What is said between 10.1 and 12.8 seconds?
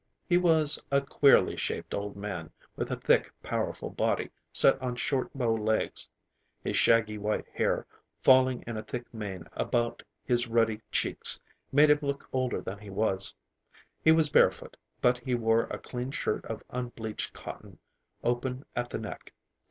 his ruddy cheeks, made him look older than